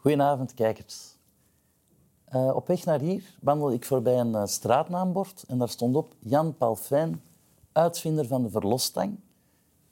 [0.00, 1.16] Goedenavond, kijkers.
[2.34, 6.14] Uh, op weg naar hier wandelde ik voorbij een uh, straatnaambord en daar stond op
[6.18, 7.22] Jan Palfijn,
[7.72, 9.18] uitvinder van de verlosstang.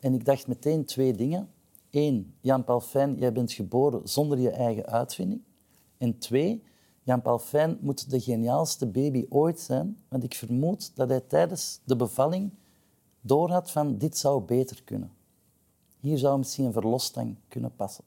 [0.01, 1.49] En ik dacht meteen twee dingen.
[1.91, 5.43] Eén, Jan Palfijn, jij bent geboren zonder je eigen uitvinding.
[5.99, 6.63] En twee,
[7.03, 11.97] Jan Palfijn moet de geniaalste baby ooit zijn, want ik vermoed dat hij tijdens de
[11.97, 12.51] bevalling
[13.21, 15.13] doorhad van dit zou beter kunnen.
[16.01, 18.05] Hier zou misschien een verlosstang kunnen passen.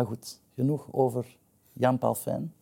[0.00, 1.36] Maar goed, genoeg over
[1.72, 2.54] Jan Palfijn.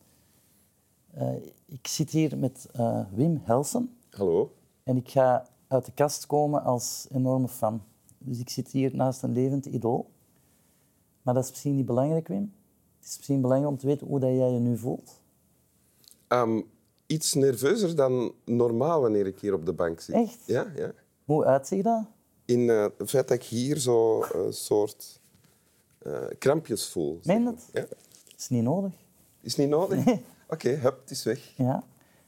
[1.17, 1.35] Uh,
[1.65, 3.97] ik zit hier met uh, Wim Helsen.
[4.09, 4.55] Hallo.
[4.83, 7.81] En ik ga uit de kast komen als enorme fan.
[8.17, 10.09] Dus ik zit hier naast een levend idool.
[11.21, 12.53] Maar dat is misschien niet belangrijk, Wim.
[12.97, 15.21] Het is misschien belangrijk om te weten hoe dat jij je nu voelt.
[16.27, 16.65] Um,
[17.05, 20.15] iets nerveuzer dan normaal wanneer ik hier op de bank zit.
[20.15, 20.43] Echt?
[20.45, 20.91] Ja, ja.
[21.25, 22.05] Hoe uitziet dat?
[22.45, 25.21] In uh, het feit dat ik hier zo een soort
[26.37, 27.19] krampjes voel.
[27.23, 27.69] Meen dat?
[27.73, 27.85] Ja.
[28.37, 28.93] Is niet nodig.
[29.41, 30.05] Is niet nodig?
[30.05, 30.15] Nee.
[30.15, 31.53] Oké, okay, hup, het is weg.
[31.55, 31.83] Ja.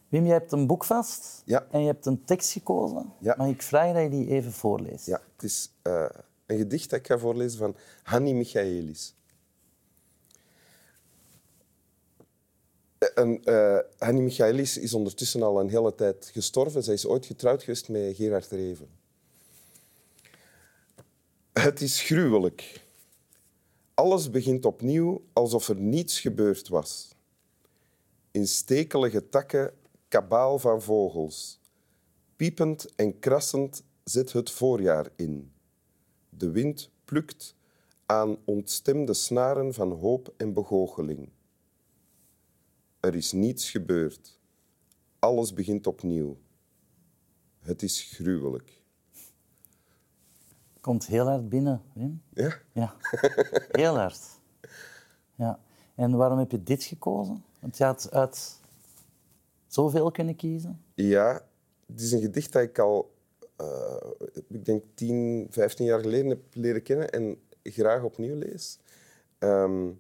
[0.07, 1.67] Wim, je hebt een boek vast ja.
[1.69, 3.13] en je hebt een tekst gekozen.
[3.19, 3.35] Ja.
[3.37, 5.05] Mag ik vragen dat je die even voorleest?
[5.05, 6.05] Ja, het is uh,
[6.45, 9.15] een gedicht dat ik ga voorlezen van Hanni Michaelis.
[13.15, 16.83] En, uh, Hanni Michaelis is ondertussen al een hele tijd gestorven.
[16.83, 18.89] Zij is ooit getrouwd geweest met Gerard Reven.
[21.53, 22.81] Het is gruwelijk.
[23.93, 27.15] Alles begint opnieuw alsof er niets gebeurd was.
[28.31, 29.73] In stekelige takken
[30.07, 31.59] kabaal van vogels.
[32.35, 35.51] Piepend en krassend zet het voorjaar in.
[36.29, 37.55] De wind plukt
[38.05, 41.29] aan ontstemde snaren van hoop en begoocheling.
[42.99, 44.39] Er is niets gebeurd.
[45.19, 46.37] Alles begint opnieuw.
[47.59, 48.80] Het is gruwelijk.
[50.81, 52.21] Komt heel hard binnen, Wim.
[52.33, 52.57] Ja?
[52.71, 52.95] Ja,
[53.81, 54.19] heel hard.
[55.35, 55.59] Ja.
[55.95, 57.43] En waarom heb je dit gekozen?
[57.59, 58.59] Want je had uit
[59.67, 60.81] zoveel kunnen kiezen.
[60.93, 61.45] Ja,
[61.87, 63.13] het is een gedicht dat ik al,
[63.61, 63.95] uh,
[64.47, 68.79] ik denk 10, 15 jaar geleden heb leren kennen en graag opnieuw lees.
[69.39, 69.99] Um,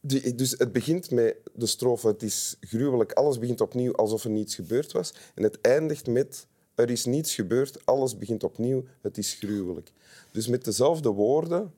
[0.00, 4.30] die, dus het begint met de strofe, het is gruwelijk, alles begint opnieuw alsof er
[4.30, 5.14] niets gebeurd was.
[5.34, 9.92] En het eindigt met, er is niets gebeurd, alles begint opnieuw, het is gruwelijk.
[10.30, 11.74] Dus met dezelfde woorden,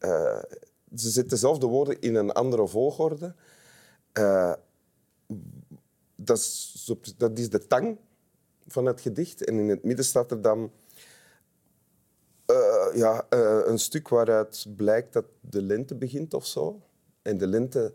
[0.00, 0.42] uh,
[0.94, 3.34] ze zetten dezelfde woorden in een andere volgorde.
[4.12, 4.52] Uh,
[6.14, 7.98] dat, is, dat de tang
[8.66, 9.44] van het gedicht.
[9.44, 10.72] En in het midden staat er dan
[12.50, 13.26] uh, ja,
[13.66, 16.80] een stuk waaruit blijkt dat de lente begint of zo.
[17.22, 17.94] En de lente,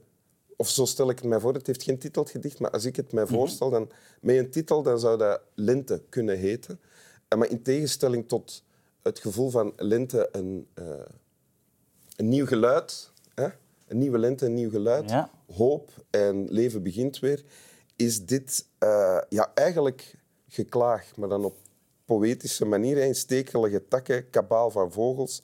[0.62, 2.86] of zo stel ik het mij voor, het heeft geen titel, het gedicht, maar als
[2.86, 3.90] ik het mij voorstel, dan,
[4.22, 6.80] met een titel dan zou dat lente kunnen heten.
[7.38, 8.64] Maar in tegenstelling tot
[9.02, 10.86] het gevoel van lente, een, uh,
[12.16, 13.48] een nieuw geluid, hè?
[13.88, 15.30] een nieuwe lente, een nieuw geluid, Ja.
[15.56, 17.44] hoop en leven begint weer,
[17.96, 20.16] is dit uh, ja, eigenlijk
[20.48, 21.58] geklaag, maar dan op
[22.06, 22.98] poëtische manier.
[22.98, 25.44] In stekelige takken, kabaal van vogels,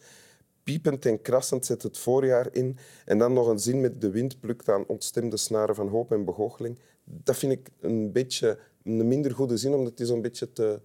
[0.68, 2.78] piepend en krassend zet het voorjaar in.
[3.06, 6.26] En dan nog een zin met de wind plukt aan ontstemde snaren van hoop en
[6.26, 6.80] begoocheling.
[7.04, 10.80] Dat vind ik een beetje een minder goede zin, omdat die zo'n beetje te,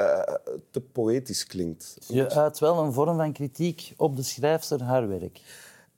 [0.00, 0.34] uh,
[0.70, 1.96] te poëtisch klinkt.
[2.06, 5.40] Je uit wel een vorm van kritiek op de schrijfster haar werk.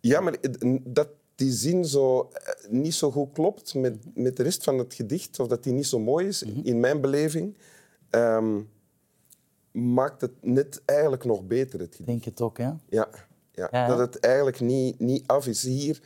[0.00, 0.36] Ja, maar
[0.82, 2.30] dat die zin zo
[2.68, 5.86] niet zo goed klopt met, met de rest van het gedicht, of dat die niet
[5.86, 7.56] zo mooi is, in mijn beleving,
[8.10, 8.68] um,
[9.76, 12.06] maakt het net eigenlijk nog beter, het gedicht.
[12.06, 12.70] Denk het ook, hè?
[12.88, 13.08] Ja,
[13.52, 13.86] ja.
[13.86, 15.62] Dat het eigenlijk niet, niet af is.
[15.62, 16.02] Hier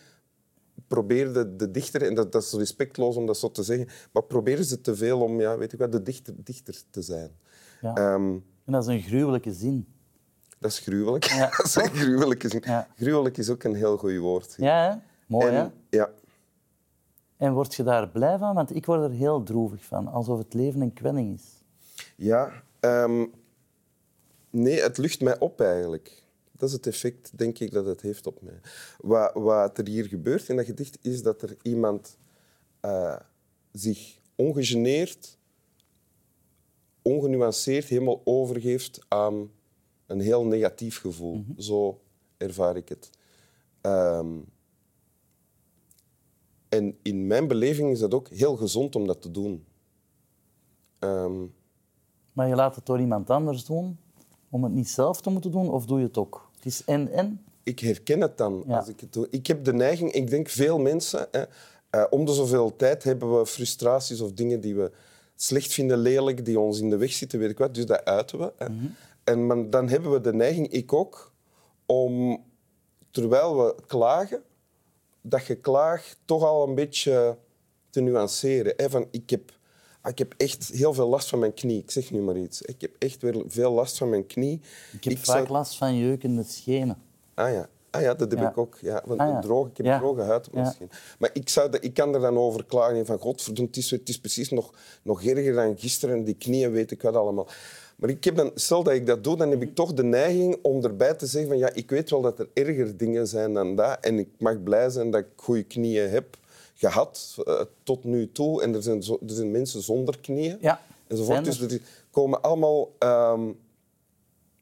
[0.89, 4.65] probeerde de dichter, en dat, dat is respectloos om dat zo te zeggen, maar proberen
[4.65, 7.31] ze te veel om ja, weet ik wat, de dichter, dichter te zijn.
[7.81, 7.95] Ja.
[7.95, 8.33] Ehm,
[8.65, 9.87] En dat is een gruwelijke zin.
[10.59, 11.25] dat is gruwelijk.
[11.25, 11.51] Ja.
[11.57, 12.63] dat is een gruwelijke zin.
[12.65, 12.89] Ja.
[12.97, 14.55] Gruwelijk is ook een heel goed woord.
[14.57, 14.97] Ja, hè?
[15.27, 15.69] Mooi, en, hè?
[15.99, 16.11] Ja,
[17.37, 18.55] En word je daar blij van?
[18.55, 21.65] Want ik word er heel droevig van, alsof het leven een kwelling is.
[22.17, 23.27] ja ehm,
[24.51, 26.23] nee, het lucht mij op eigenlijk.
[26.53, 28.61] Dat is het effect, denk ik, dat het heeft op mij.
[28.99, 32.19] Wat, wat er hier gebeurt in dat gedicht is dat er iemand
[32.81, 33.17] eh,
[33.73, 35.39] zich ongegeneerd,
[37.03, 39.51] ongenuanceerd helemaal overgeeft aan
[40.07, 41.45] een heel negatief gevoel.
[41.59, 42.01] Zo
[42.37, 43.11] ervaar ik het.
[43.81, 44.39] Ehm,
[46.69, 49.65] en in mijn beleving is dat ook heel gezond om dat te doen.
[50.99, 51.47] Ehm,
[52.33, 53.99] Maar je laat het door iemand anders doen,
[54.51, 56.51] om het niet zelf te moeten doen, of doe je het ook?
[56.57, 57.45] Het is en-en.
[57.63, 58.77] ik herken het dan Ja.
[58.79, 59.27] als ik het doe.
[59.31, 61.43] Ik heb de neiging, ik denk veel mensen, hè,
[61.91, 64.91] eh, om de zoveel tijd hebben we frustraties of dingen die we
[65.37, 67.75] slecht vinden, lelijk, die ons in de weg zitten, weet ik wat.
[67.75, 68.53] Dus dat uiten we.
[68.57, 68.67] Hè.
[69.25, 71.33] En dan hebben we de neiging, ik ook,
[71.87, 72.43] om
[73.11, 74.43] terwijl we klagen,
[75.23, 77.37] dat geklaag toch al een beetje
[77.91, 78.73] te nuanceren.
[78.77, 78.91] Hè?
[78.91, 79.53] Van, ik, heb,
[80.09, 81.79] ik heb echt heel veel last van mijn knie.
[81.79, 82.63] Ik zeg nu maar iets.
[82.63, 84.61] Ik heb echt weer veel last van mijn knie.
[84.93, 86.97] Ik heb Ik vaak zou- last van jeukende schenen.
[87.35, 87.69] Ah ja.
[87.91, 88.49] Ah ja, dat heb Ja.
[88.51, 88.79] ik ook.
[88.81, 89.41] Ja, want Ah ja.
[89.41, 89.99] droog, ik heb Ja.
[89.99, 90.91] droge huid scheen.
[91.19, 94.19] Maar ik, zou ik kan er dan over klagen van godverdomme, het is, het is
[94.21, 96.25] precies nog, nog erger dan gisteren.
[96.25, 97.49] Die knieën weet ik wat allemaal.
[97.97, 100.59] Maar ik heb dan, stel dat ik dat doe, dan heb ik toch de neiging
[100.63, 103.77] om erbij te zeggen van ja, ik weet wel dat er erger dingen zijn dan
[103.77, 103.99] dat.
[104.01, 106.37] En ik mag blij zijn dat ik goede knieën heb
[106.81, 108.63] gehad eh, tot nu toe.
[108.63, 110.59] En er zijn, zo, er zijn mensen zonder knieën.
[110.61, 111.45] Ja, Enzovoort.
[111.45, 111.81] Dus er.
[112.11, 112.93] komen allemaal...
[112.99, 113.53] ehm,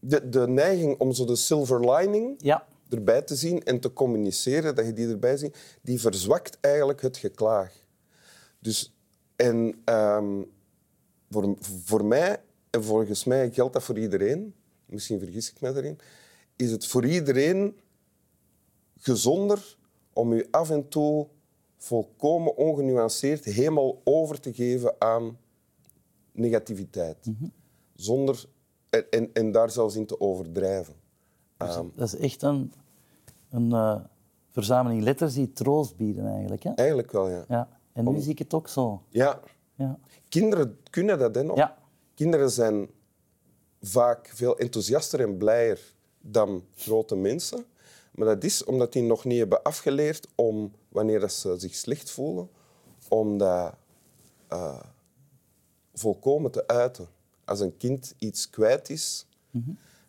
[0.01, 4.75] de, de neiging om zo de silver lining Ja, erbij te zien en te communiceren,
[4.75, 7.73] dat je die erbij ziet, die verzwakt eigenlijk het geklaag.
[8.59, 8.95] Dus,
[9.37, 10.43] en ehm,
[11.31, 12.41] voor, voor mij,
[12.71, 14.55] en volgens mij geldt dat voor iedereen,
[14.87, 15.99] misschien vergis ik me daarin,
[16.57, 17.77] is het voor iedereen
[19.01, 19.77] gezonder
[20.13, 21.27] om je af en toe
[21.79, 25.39] volkomen ongenuanceerd helemaal over te geven aan
[26.33, 27.27] negativiteit.
[27.95, 28.45] Zonder,
[28.91, 30.95] en, en, en daar zelfs in te overdrijven.
[31.57, 32.73] Ehm, dat is echt een,
[33.51, 34.01] een eh,
[34.51, 36.63] verzameling letters die troost bieden eigenlijk.
[36.63, 36.71] Hè?
[36.75, 37.45] eigenlijk wel, ja.
[37.49, 37.69] Ja.
[37.93, 39.03] En nu zie ik het ook zo.
[39.09, 39.41] Ja,
[39.75, 39.99] Ja.
[40.29, 41.57] kinderen kunnen dat, hè, nog.
[41.57, 41.77] Ja.
[42.15, 42.89] Kinderen zijn
[43.81, 47.65] vaak veel enthousiaster en blijer dan grote mensen.
[48.19, 52.11] Maar dat is omdat die nog niet hebben afgeleerd om, wanneer dat ze zich slecht
[52.11, 52.49] voelen,
[53.09, 53.75] om dat
[54.49, 54.83] eh,
[55.95, 57.09] volkomen te uiten.
[57.45, 59.27] Als een kind iets kwijt is,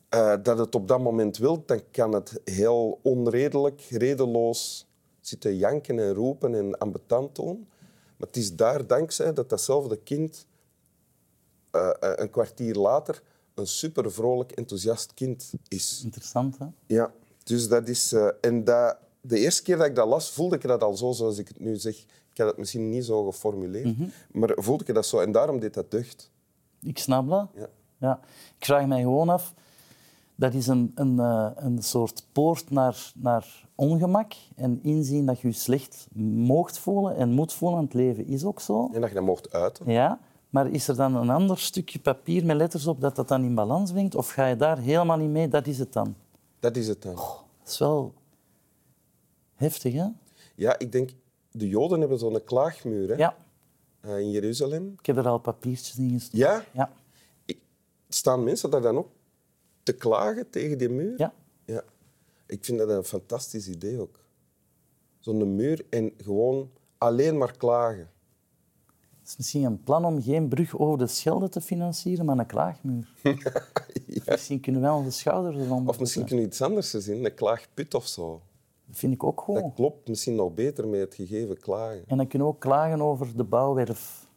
[0.09, 4.87] eh, dat het op dat moment wil, dan kan het heel onredelijk, redeloos
[5.21, 7.67] zitten janken en roepen en ambetant doen.
[8.17, 10.47] Maar het is daar dankzij dat datzelfde kind
[11.71, 13.23] eh, een kwartier later
[13.53, 16.01] een super vrolijk, enthousiast kind is.
[16.03, 16.65] Interessant, hè?
[16.85, 17.13] Ja,
[17.49, 18.13] dus dat is.
[18.13, 21.11] eh, en dat, de eerste keer dat ik dat las, voelde ik dat al zo,
[21.11, 21.95] zoals ik het nu zeg.
[22.31, 23.97] Ik had het misschien niet zo geformuleerd,
[24.31, 25.19] maar voelde ik dat zo.
[25.19, 26.31] En daarom deed dat deugd.
[26.81, 27.47] Ik snap dat.
[27.55, 27.67] Ja.
[27.97, 28.19] Ja.
[28.57, 29.53] Ik vraag mij gewoon af,
[30.35, 35.47] dat is een, een, eh, een soort poort naar, naar ongemak en inzien dat je
[35.47, 38.89] je slecht moogt voelen en moet voelen aan het leven is ook zo.
[38.93, 39.91] En dat je dat mocht uiten.
[39.91, 40.19] Ja,
[40.49, 43.55] maar is er dan een ander stukje papier met letters op dat dat dan in
[43.55, 44.15] balans brengt?
[44.15, 45.47] Of ga je daar helemaal niet mee?
[45.47, 46.15] Dat is het dan.
[46.59, 47.15] Dat is het dan.
[47.15, 48.13] Dat is wel
[49.55, 50.07] heftig, hè?
[50.55, 51.09] Ja, ik denk,
[51.51, 53.37] de Joden hebben zo'n klaagmuur hè, Ja,
[54.01, 54.93] eh, in Jeruzalem.
[54.99, 56.37] ik heb er al papiertjes in gestopt.
[56.37, 56.91] Ja, Ja,
[58.09, 59.09] staan mensen daar dan ook
[59.83, 61.13] te klagen tegen die muur?
[61.17, 61.33] ja.
[61.65, 61.83] Ja.
[62.45, 64.19] Ik vind dat een fantastisch idee ook.
[65.19, 68.09] Zo'n muur en gewoon alleen maar klagen.
[69.29, 72.45] Het is misschien een plan om geen brug over de Schelde te financieren, maar een
[72.45, 73.13] klaagmuur.
[74.25, 77.93] Misschien kunnen wij onze schouders eronder Of misschien kun je iets anders zien, een klaagput
[77.93, 78.41] of zo.
[78.85, 79.73] Dat vind ik ook Dat goed.
[79.73, 82.03] klopt misschien nog beter met het gegeven klagen.
[82.07, 84.27] En dan kunnen we ook klagen over de bouwwerf.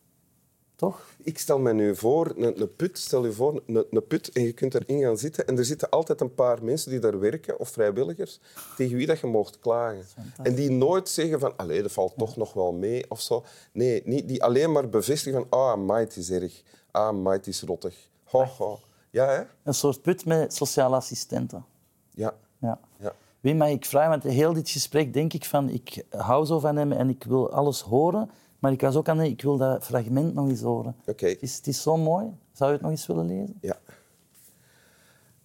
[0.77, 1.07] Toch?
[1.23, 4.43] Ik stel me nu voor, een, een put, stel je voor, een, een put en
[4.43, 7.59] je kunt erin gaan zitten en er zitten altijd een paar mensen die daar werken,
[7.59, 8.41] of vrijwilligers,
[8.77, 10.05] tegen wie dat je mocht klagen.
[10.43, 13.45] En die nooit zeggen van, allee, dat valt toch nog wel mee, of zo.
[13.73, 16.63] Nee, niet, die alleen maar bevestigen van, ah, amai, het is erg.
[16.91, 18.09] Ah, het is rottig.
[18.25, 18.79] Ho, ho.
[19.11, 19.43] Ja, hè?
[19.63, 21.65] Een soort put met sociale assistenten.
[22.11, 22.35] Ja.
[22.59, 22.81] Ja.
[22.99, 23.55] ja.
[23.55, 26.93] Maar ik vraag, want heel dit gesprek denk ik van, ik hou zo van hem
[26.93, 28.31] en ik wil alles horen,
[28.63, 30.97] maar ik was ook aan het, ik wil dat fragment nog eens horen.
[31.07, 31.27] Oké.
[31.27, 32.31] Het, is, het is zo mooi.
[32.53, 33.59] Zou je het nog eens willen lezen?
[33.61, 33.81] Ja.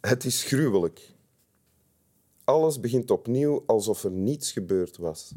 [0.01, 1.15] Het is gruwelijk.
[2.43, 5.33] Alles begint opnieuw alsof er niets gebeurd was.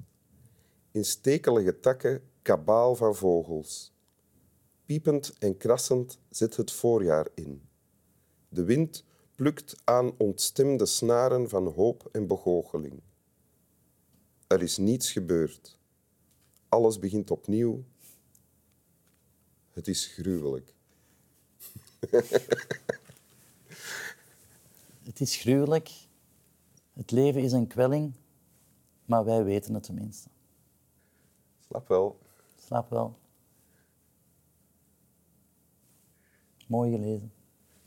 [0.90, 3.92] In stekelige takken kabaal van vogels.
[4.84, 7.62] Piepend en krassend zit het voorjaar in.
[8.48, 13.00] De wind plukt aan ontstemde snaren van hoop en begoocheling.
[14.46, 15.78] Er is niets gebeurd.
[16.70, 17.84] Alles begint opnieuw.
[19.72, 20.74] Het is gruwelijk.
[25.02, 25.90] Het is gruwelijk.
[26.92, 28.12] Het leven is een kwelling,
[29.04, 30.28] maar wij weten het tenminste.
[31.66, 32.18] Snap wel.
[32.58, 33.18] Slaap wel.
[36.66, 37.32] Mooi gelezen.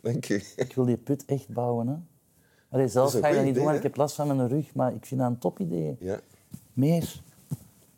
[0.01, 0.53] Dank je.
[0.55, 1.87] Ik wil die put echt bouwen.
[1.87, 1.95] Hè.
[2.69, 4.73] Allee, zelf ga je dat niet doen, want idee, ik heb last van mijn rug,
[4.73, 5.95] maar ik vind dat een topidee.
[5.99, 6.19] Ja.
[6.73, 7.21] Meer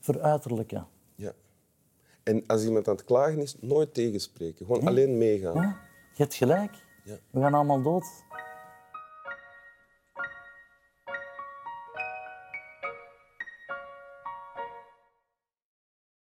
[0.05, 0.87] veruiterlijken.
[1.15, 1.33] ja.
[2.23, 4.65] En als iemand aan het klagen is, nooit tegenspreken.
[4.65, 5.55] Gewoon alleen meegaan.
[5.55, 5.79] Ja,
[6.13, 6.71] je hebt gelijk.
[7.03, 7.17] Ja.
[7.31, 8.05] We gaan allemaal dood.